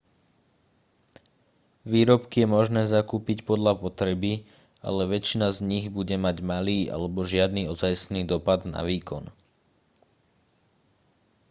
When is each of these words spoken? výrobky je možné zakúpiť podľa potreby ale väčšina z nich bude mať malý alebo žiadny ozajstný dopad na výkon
výrobky 1.91 2.37
je 2.41 2.49
možné 2.55 2.81
zakúpiť 2.95 3.37
podľa 3.49 3.73
potreby 3.83 4.33
ale 4.87 5.03
väčšina 5.13 5.47
z 5.55 5.59
nich 5.71 5.85
bude 5.97 6.15
mať 6.25 6.37
malý 6.51 6.79
alebo 6.95 7.21
žiadny 7.33 7.63
ozajstný 7.73 8.21
dopad 8.31 8.59
na 8.75 8.81
výkon 8.89 9.23